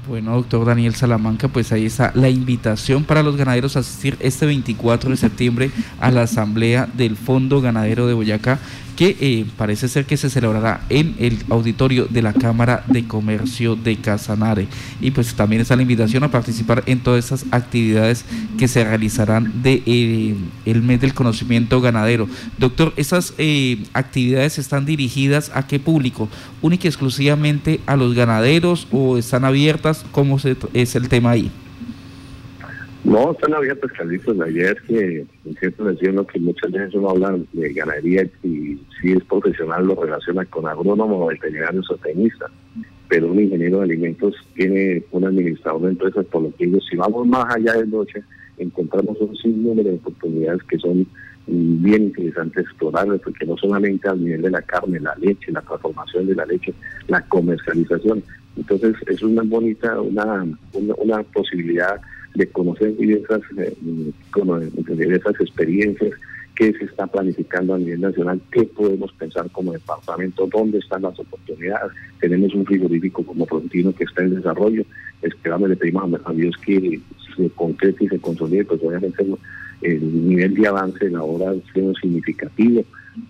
Bueno, 0.08 0.34
doctor 0.36 0.66
Daniel 0.66 0.96
Salamanca, 0.96 1.50
pues 1.50 1.74
ahí 1.74 1.86
está 1.86 2.12
la 2.16 2.30
invitación 2.30 3.04
para 3.04 3.24
los 3.24 3.36
ganaderos 3.36 3.76
a 3.76 3.80
asistir 3.80 4.16
este 4.22 4.46
24 4.46 5.10
de 5.10 5.18
septiembre 5.18 5.72
a 6.00 6.12
la 6.12 6.22
asamblea 6.22 6.88
del 6.94 7.18
Fondo 7.18 7.60
Ganadero 7.60 8.08
de 8.08 8.14
Boyacá 8.14 8.60
que 9.02 9.18
eh, 9.20 9.46
parece 9.58 9.88
ser 9.88 10.06
que 10.06 10.16
se 10.16 10.30
celebrará 10.30 10.82
en 10.90 11.16
el 11.18 11.40
auditorio 11.50 12.06
de 12.08 12.22
la 12.22 12.34
Cámara 12.34 12.84
de 12.88 13.08
Comercio 13.08 13.76
de 13.76 13.96
Casanare. 13.96 14.68
Y 15.00 15.10
pues 15.10 15.34
también 15.34 15.62
está 15.62 15.76
la 15.76 15.82
invitación 15.82 16.24
a 16.24 16.30
participar 16.30 16.84
en 16.86 17.00
todas 17.00 17.26
esas 17.26 17.46
actividades 17.50 18.26
que 18.60 18.68
se 18.68 18.84
realizarán 18.84 19.64
de 19.64 19.82
eh, 19.88 20.36
el 20.66 20.84
mes 20.84 21.02
del 21.02 21.16
conocimiento 21.16 21.82
ganadero. 21.82 22.28
Doctor, 22.60 22.94
¿esas 22.96 23.34
eh, 23.40 23.84
actividades 23.94 24.60
están 24.60 24.86
dirigidas 24.86 25.52
a 25.56 25.66
qué 25.66 25.80
público? 25.80 26.30
¿Única 26.62 26.86
y 26.86 26.90
exclusivamente 26.90 27.80
a 27.88 27.96
los 27.96 28.14
ganaderos 28.14 28.88
o 28.92 29.18
están 29.18 29.46
abiertas? 29.46 29.81
¿Cómo 30.12 30.38
es 30.74 30.96
el 30.96 31.10
tema 31.10 31.32
ahí? 31.32 31.52
No, 33.04 33.32
están 33.32 33.54
abiertas, 33.54 33.92
Carlitos. 33.94 34.38
Es 34.48 34.82
que, 34.82 35.26
cierto 35.60 35.84
lo 35.84 36.28
que 36.28 36.40
muchas 36.40 36.72
veces 36.72 36.94
uno 36.94 37.10
habla 37.10 37.38
de 37.52 37.74
ganadería 37.74 38.24
y 38.44 38.80
si 39.02 39.12
es 39.12 39.24
profesional 39.24 39.88
lo 39.88 39.96
relaciona 39.96 40.46
con 40.46 40.68
agrónomo, 40.68 41.26
veterinario, 41.26 41.82
zootecnista. 41.84 42.46
Pero 43.08 43.32
un 43.32 43.40
ingeniero 43.40 43.80
de 43.80 43.86
alimentos 43.86 44.36
tiene 44.56 45.04
un 45.12 45.26
administrador 45.26 45.82
de 45.82 45.90
empresas, 45.90 46.26
por 46.28 46.44
lo 46.44 46.56
que 46.56 46.68
digo, 46.68 46.80
si 46.82 46.96
vamos 46.96 47.28
más 47.28 47.54
allá 47.54 47.74
de 47.74 47.88
noche, 47.88 48.24
encontramos 48.58 49.18
un 49.20 49.36
sinnúmero 49.36 49.90
de 49.90 49.96
oportunidades 49.96 50.62
que 50.64 50.78
son 50.78 51.08
bien 51.48 52.04
interesantes 52.04 52.66
explorar, 52.66 53.08
porque 53.24 53.46
no 53.46 53.58
solamente 53.58 54.08
al 54.08 54.24
nivel 54.24 54.44
de 54.44 54.52
la 54.52 54.62
carne, 54.62 55.00
la 55.00 55.16
leche, 55.16 55.52
la 55.52 55.62
transformación 55.62 56.28
de 56.28 56.36
la 56.36 56.46
leche, 56.46 56.74
la 57.08 57.22
comercialización. 57.22 58.24
Entonces, 58.56 58.96
es 59.08 59.22
una 59.24 59.44
bonita, 59.44 60.00
una, 60.00 60.46
una, 60.74 60.94
una 60.98 61.24
posibilidad 61.24 62.00
de 62.36 62.48
conocer 62.48 62.96
diversas, 62.96 63.42
eh, 63.58 63.76
diversas 64.88 65.34
experiencias, 65.40 66.12
qué 66.56 66.74
se 66.74 66.86
está 66.86 67.08
planificando 67.08 67.74
a 67.74 67.80
nivel 67.80 68.02
nacional, 68.02 68.42
qué 68.52 68.64
podemos 68.64 69.12
pensar 69.14 69.50
como 69.52 69.74
departamento, 69.74 70.48
dónde 70.52 70.80
están 70.80 71.02
las 71.02 71.18
oportunidades. 71.20 71.92
Tenemos 72.20 72.54
un 72.54 72.66
frigorífico 72.66 73.26
como 73.26 73.46
Frontino 73.46 73.94
que 73.94 74.04
está 74.04 74.24
en 74.24 74.36
desarrollo, 74.36 74.84
esperamos, 75.22 75.70
le 75.70 75.76
pedimos 75.76 76.22
a 76.24 76.34
Dios 76.34 76.56
que 76.64 77.00
se 77.36 77.50
concrete 77.52 78.06
y 78.06 78.10
se 78.10 78.20
consolide, 78.20 78.66
pues 78.66 78.82
obviamente 78.84 79.26
el 79.82 80.28
nivel 80.28 80.56
de 80.56 80.68
avance 80.68 81.06
en 81.06 81.14
la 81.14 81.24
obra 81.24 81.52
ha 81.52 81.74
sido 81.74 81.94
significativo. 81.96 82.84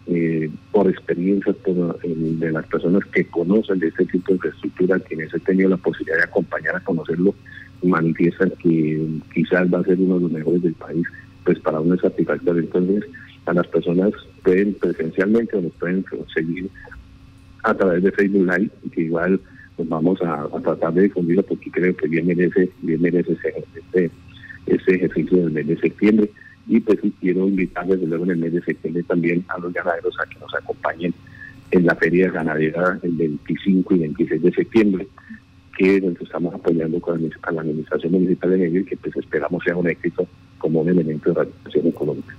Eh, 0.06 0.48
por 0.72 0.88
experiencias 0.88 1.56
de 1.64 2.52
las 2.52 2.68
personas 2.68 3.04
que 3.06 3.26
conocen 3.26 3.80
de 3.80 3.88
este 3.88 4.06
tipo 4.06 4.28
de 4.28 4.34
infraestructura, 4.36 5.00
quienes 5.00 5.34
he 5.34 5.40
tenido 5.40 5.70
la 5.70 5.78
posibilidad 5.78 6.18
de 6.18 6.26
acompañar 6.26 6.76
a 6.76 6.82
conocerlo, 6.82 7.34
manifiestan 7.82 8.52
que 8.60 9.08
quizás 9.34 9.74
va 9.74 9.80
a 9.80 9.84
ser 9.84 10.00
uno 10.00 10.16
de 10.16 10.22
los 10.22 10.32
mejores 10.32 10.62
del 10.62 10.74
país, 10.76 11.04
pues 11.44 11.60
para 11.60 11.80
una 11.80 11.98
satisfactorio. 11.98 12.62
Entonces, 12.62 13.06
a 13.46 13.54
las 13.54 13.68
personas 13.68 14.12
pueden 14.44 14.76
presencialmente 14.76 15.58
o 15.58 15.62
nos 15.62 15.74
pueden 15.74 16.06
seguir 16.34 16.70
a 17.64 17.74
través 17.74 18.04
de 18.04 18.12
Facebook 18.12 18.46
Live, 18.46 18.72
que 18.92 19.02
igual 19.02 19.40
pues 19.76 19.90
vamos 19.90 20.22
a, 20.22 20.48
tratar 20.62 20.94
de 20.94 21.04
difundirlo 21.04 21.44
porque 21.44 21.72
creo 21.72 21.96
que 21.96 22.08
bien 22.08 22.28
merece, 22.28 22.70
bien 22.82 23.02
merece 23.02 23.34
ese, 23.34 23.64
ese, 23.94 24.12
ese 24.68 24.96
ejercicio 24.96 25.38
del 25.38 25.52
mes 25.52 25.68
de 25.68 25.78
septiembre. 25.78 26.30
Y 26.68 26.80
pues 26.80 27.00
quiero 27.20 27.48
invitar 27.48 27.88
desde 27.88 28.06
luego 28.08 28.26
en 28.26 28.32
el 28.32 28.38
mes 28.38 28.54
de 28.54 28.62
septiembre 28.62 29.04
también 29.04 29.44
a 29.48 29.58
los 29.60 29.74
ganaderos 29.74 30.16
a 30.20 30.30
que 30.30 30.40
nos 30.40 30.54
acompañen 30.54 31.14
en 31.72 31.86
la 31.86 31.96
feria 31.96 32.30
ganadera 32.30 33.00
el 33.02 33.12
25 33.14 33.96
y 33.96 34.00
26 34.00 34.42
de 34.42 34.52
septiembre 34.52 35.08
que 35.78 36.02
nos 36.02 36.20
estamos 36.22 36.54
apoyando 36.54 37.00
con 37.00 37.22
la 37.22 37.62
Administración 37.62 38.12
Municipal 38.12 38.52
de 38.52 38.58
Medellín, 38.58 38.86
que 38.86 38.98
pues 38.98 39.16
esperamos 39.16 39.64
sea 39.64 39.76
un 39.76 39.90
éxito 39.90 40.28
como 40.58 40.82
un 40.82 40.90
elemento 40.90 41.30
de 41.30 41.36
reactivación 41.36 41.88
económica. 41.88 42.36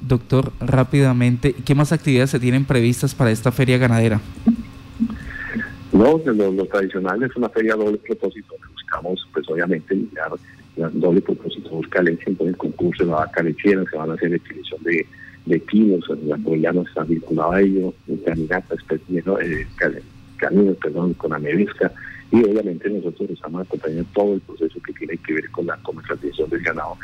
Doctor, 0.00 0.52
rápidamente, 0.60 1.54
¿qué 1.64 1.74
más 1.74 1.92
actividades 1.92 2.30
se 2.30 2.40
tienen 2.40 2.64
previstas 2.64 3.14
para 3.14 3.30
esta 3.30 3.52
feria 3.52 3.78
ganadera? 3.78 4.20
No, 5.92 6.20
lo, 6.24 6.66
tradicional 6.66 7.22
es 7.22 7.34
una 7.36 7.48
feria 7.48 7.74
doble 7.74 7.98
propósito. 7.98 8.54
Buscamos, 8.72 9.26
pues 9.32 9.48
obviamente, 9.50 9.94
la 10.14 10.30
doble 10.76 11.20
propósito, 11.20 11.70
busca 11.70 12.02
leche, 12.02 12.24
entonces 12.26 12.54
el 12.54 12.58
concurso 12.58 13.04
de 13.04 13.10
la 13.10 13.16
vaca 13.16 13.42
lechera, 13.42 13.84
se 13.90 13.96
van 13.96 14.10
a 14.10 14.14
hacer 14.14 14.32
exhibición 14.34 14.82
de, 14.82 15.06
de 15.46 15.60
kilos, 15.60 16.04
ya 16.60 16.72
no 16.72 16.82
está 16.82 17.04
vinculado 17.04 17.52
a 17.52 17.60
ello, 17.60 17.94
caminatas, 18.24 18.78
pues, 18.88 19.00
eh, 19.10 19.66
caminos, 20.36 20.76
perdón, 20.76 21.14
con 21.14 21.32
Amerisca, 21.32 21.92
y 22.32 22.42
obviamente 22.44 22.88
nosotros 22.88 23.30
estamos 23.30 23.66
acompañando 23.66 24.06
todo 24.14 24.34
el 24.34 24.40
proceso 24.40 24.80
que 24.82 24.92
tiene 24.92 25.16
que 25.18 25.34
ver 25.34 25.50
con 25.50 25.66
la 25.66 25.76
comercialización 25.78 26.48
del 26.50 26.62
ganado 26.62 26.96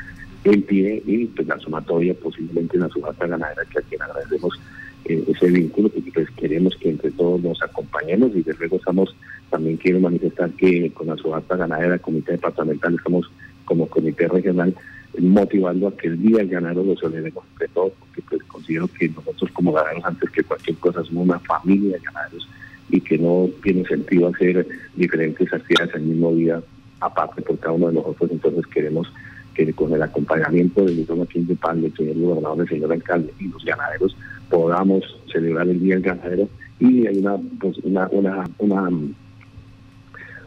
en 0.44 0.62
pie 0.62 1.02
y 1.04 1.26
pues 1.26 1.48
la 1.48 1.58
sumatoria 1.58 2.14
posiblemente 2.14 2.76
en 2.76 2.82
la 2.82 2.88
subasta 2.88 3.26
ganadera 3.26 3.64
que 3.64 3.78
a 3.78 3.82
quien 3.82 4.02
agradecemos 4.02 4.60
eh, 5.06 5.24
ese 5.26 5.46
vínculo 5.48 5.90
y 5.96 6.10
pues 6.10 6.30
queremos 6.30 6.76
que 6.76 6.90
entre 6.90 7.10
todos 7.12 7.42
nos 7.42 7.60
acompañemos 7.62 8.30
y 8.34 8.42
desde 8.42 8.58
luego 8.60 8.76
estamos 8.76 9.16
También 9.50 9.76
quiero 9.76 10.00
manifestar 10.00 10.50
que 10.50 10.92
con 10.92 11.08
la 11.08 11.16
subasta 11.16 11.56
ganadera, 11.56 11.98
comité 11.98 12.32
departamental, 12.32 12.94
estamos 12.94 13.30
como 13.66 13.86
comité 13.86 14.26
regional 14.28 14.74
motivando 15.18 15.88
a 15.88 15.96
que 15.96 16.08
el 16.08 16.20
día 16.20 16.38
del 16.38 16.48
ganadero 16.48 16.84
lo 16.84 16.96
celebremos 16.96 17.44
entre 17.52 17.68
todos, 17.68 17.92
porque 18.00 18.22
pues 18.28 18.42
considero 18.44 18.88
que 18.88 19.08
nosotros 19.08 19.50
como 19.52 19.72
ganaderos, 19.72 20.04
antes 20.04 20.30
que 20.30 20.42
cualquier 20.42 20.76
cosa, 20.78 21.04
somos 21.04 21.24
una 21.24 21.38
familia 21.40 21.96
de 21.96 22.02
ganaderos 22.02 22.48
y 22.90 23.00
que 23.00 23.18
no 23.18 23.48
tiene 23.62 23.84
sentido 23.84 24.28
hacer 24.28 24.66
diferentes 24.94 25.52
actividades 25.52 25.94
el 25.94 26.02
mismo 26.02 26.34
día 26.34 26.62
aparte 27.00 27.42
por 27.42 27.58
cada 27.58 27.72
uno 27.72 27.88
de 27.88 27.94
nosotros, 27.94 28.30
entonces 28.30 28.66
queremos 28.66 29.12
que 29.54 29.72
con 29.72 29.92
el 29.92 30.02
acompañamiento 30.02 30.84
del 30.84 30.98
doctor 30.98 31.16
Martín 31.16 31.46
de 31.46 31.56
Pan, 31.56 31.80
del 31.80 31.94
señor 31.94 32.16
gobernador, 32.18 32.58
del 32.58 32.68
señor 32.68 32.92
alcalde 32.92 33.32
y 33.40 33.48
los 33.48 33.64
ganaderos 33.64 34.14
podamos 34.50 35.02
celebrar 35.32 35.66
el 35.68 35.80
Día 35.80 35.94
del 35.94 36.04
Ganadero. 36.04 36.48
Y 36.78 37.06
hay 37.06 37.18
una, 37.18 37.38
pues, 37.58 37.78
una, 37.78 38.06
una, 38.08 38.44
una, 38.58 38.90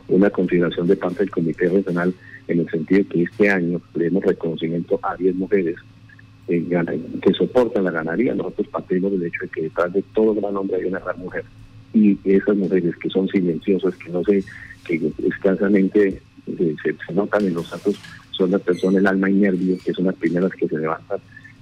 una 0.07 0.29
de 0.29 0.95
parte 0.95 1.19
del 1.19 1.31
Comité 1.31 1.69
Regional 1.69 2.13
en 2.49 2.59
el 2.61 2.69
sentido 2.69 3.07
que 3.09 3.23
este 3.23 3.49
año 3.49 3.81
le 3.95 4.05
demos 4.05 4.23
reconocimiento 4.23 4.99
a 5.03 5.15
10 5.15 5.35
mujeres 5.35 5.75
eh, 6.47 6.65
que 7.21 7.33
soportan 7.33 7.83
la 7.83 7.91
ganadería. 7.91 8.33
Nosotros 8.33 8.67
partimos 8.67 9.11
del 9.11 9.23
hecho 9.23 9.41
de 9.43 9.49
que 9.49 9.61
detrás 9.63 9.93
de 9.93 10.03
todo 10.13 10.33
gran 10.33 10.57
hombre 10.57 10.77
hay 10.77 10.85
una 10.85 10.99
gran 10.99 11.19
mujer. 11.19 11.43
Y 11.93 12.17
esas 12.23 12.55
mujeres 12.55 12.95
que 12.97 13.09
son 13.09 13.27
silenciosas, 13.27 13.95
que 13.95 14.09
no 14.09 14.23
sé, 14.23 14.43
que 14.85 15.11
escasamente 15.27 16.21
eh, 16.47 16.75
se, 16.83 17.13
notan 17.13 17.45
en 17.45 17.53
los 17.53 17.69
datos, 17.69 17.95
son 18.31 18.51
las 18.51 18.61
personas, 18.61 18.97
el 18.97 19.07
alma 19.07 19.29
y 19.29 19.33
nervio, 19.33 19.77
que 19.83 19.93
son 19.93 20.05
las 20.05 20.15
primeras 20.15 20.51
que 20.53 20.67
se 20.67 20.77
levantan. 20.77 21.19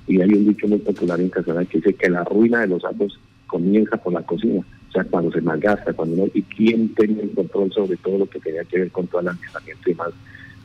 Y 0.08 0.22
hay 0.22 0.30
un 0.30 0.48
dicho 0.48 0.68
muy 0.68 0.80
popular 0.80 1.20
en 1.20 1.30
Casanare 1.30 1.66
que 1.66 1.80
dice 1.80 1.94
que 1.94 2.10
la 2.10 2.24
ruina 2.24 2.62
de 2.62 2.68
los 2.68 2.82
datos 2.82 3.20
comienza 3.48 3.98
por 3.98 4.14
la 4.14 4.22
cocina, 4.22 4.62
o 4.90 4.92
sea, 4.92 5.04
cuando 5.06 5.32
se 5.32 5.42
malgasta, 5.42 5.94
cuando 5.94 6.16
no, 6.16 6.32
y 6.34 6.42
quién 6.44 6.94
tiene 6.96 7.24
el 7.24 7.32
control 7.32 7.72
sobre 7.74 7.98
todo 7.98 8.20
lo 8.20 8.26
que 8.26 8.40
tenía 8.40 8.64
que 8.64 8.80
ver 8.80 8.92
con 8.92 9.08
todo 9.08 9.22
el 9.22 9.30
almacenamiento 9.30 9.90
y 9.90 9.94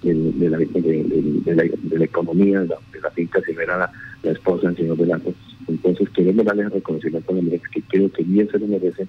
de, 0.02 0.48
la, 0.48 0.58
de, 0.58 1.96
la, 1.96 2.04
economía, 2.04 2.60
de 2.60 2.68
la, 3.00 3.10
finca, 3.10 3.40
si 3.46 3.52
no 3.52 3.60
era 3.60 3.90
la, 4.22 4.30
esposa 4.30 4.68
del 4.68 4.76
señor 4.76 4.96
Velasco. 4.96 5.32
Entonces 5.68 6.08
queremos 6.10 6.44
darle 6.44 6.68
reconocimiento 6.68 7.32
a 7.32 7.34
la 7.36 7.58
que 7.72 7.82
creo 7.82 8.10
que 8.10 8.22
bien 8.24 8.48
se 8.50 8.58
lo 8.58 8.66
merecen 8.66 9.08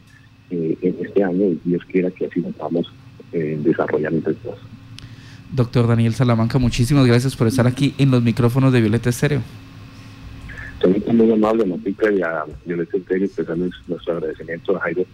eh, 0.52 0.78
en 0.82 0.96
este 1.06 1.24
año 1.24 1.46
y 1.46 1.60
Dios 1.64 1.84
quiera 1.86 2.12
que 2.12 2.28
así 2.28 2.40
nos 2.40 2.56
vamos 2.58 2.92
eh, 3.32 3.60
desarrollando 3.64 4.18
entre 4.18 4.34
todos. 4.36 4.60
Doctor 5.52 5.88
Daniel 5.88 6.14
Salamanca, 6.14 6.58
muchísimas 6.58 7.06
gracias 7.06 7.36
por 7.36 7.48
estar 7.48 7.68
aquí 7.68 7.94
en 7.98 8.12
los 8.12 8.24
micrófonos 8.24 8.74
de 8.74 8.82
Violeta 8.82 9.10
Estéreo. 9.10 9.42
Soy 10.82 11.02
muy 11.14 11.32
amable, 11.32 11.66
Matica, 11.66 12.12
y 12.12 12.22
a 12.22 12.44
Violeta 12.66 12.98
Estéreo, 12.98 13.26
expresando 13.26 13.70
nuestro 13.88 14.14
agradecimiento 14.14 14.76
a 14.76 14.80
Jairo 14.82 15.06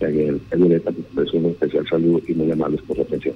y 0.00 0.04
a 0.04 0.56
Violeta, 0.56 0.90
pues 1.14 1.32
un 1.32 1.46
especial 1.46 1.86
saludo 1.88 2.22
y 2.26 2.34
muy 2.34 2.50
amables 2.50 2.80
por 2.82 2.96
la 2.96 3.04
atención. 3.04 3.34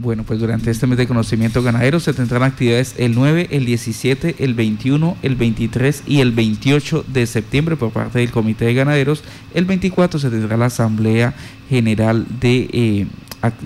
Bueno, 0.00 0.22
pues 0.22 0.38
durante 0.38 0.70
este 0.70 0.86
mes 0.86 0.96
de 0.96 1.08
conocimiento 1.08 1.60
ganadero 1.60 1.98
se 1.98 2.12
tendrán 2.12 2.44
actividades 2.44 2.94
el 2.98 3.16
9, 3.16 3.48
el 3.50 3.64
17, 3.64 4.36
el 4.38 4.54
21, 4.54 5.16
el 5.22 5.34
23 5.34 6.04
y 6.06 6.20
el 6.20 6.30
28 6.30 7.04
de 7.08 7.26
septiembre 7.26 7.74
por 7.74 7.90
parte 7.90 8.20
del 8.20 8.30
Comité 8.30 8.66
de 8.66 8.74
Ganaderos. 8.74 9.24
El 9.54 9.64
24 9.64 10.20
se 10.20 10.30
tendrá 10.30 10.56
la 10.56 10.66
Asamblea 10.66 11.34
General 11.68 12.24
de... 12.40 12.68
Eh, 12.72 13.06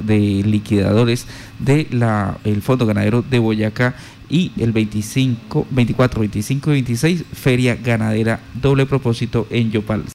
de 0.05 0.43
liquidadores 0.45 1.27
del 1.59 2.05
el 2.45 2.61
Fondo 2.61 2.85
Ganadero 2.85 3.23
de 3.23 3.39
Boyacá 3.39 3.95
y 4.29 4.53
el 4.59 4.73
25, 4.73 5.67
24, 5.71 6.21
25 6.21 6.71
y 6.71 6.73
26 6.75 7.25
Feria 7.33 7.77
Ganadera 7.83 8.41
Doble 8.61 8.85
Propósito 8.85 9.47
en 9.49 9.71
Yopal. 9.71 10.05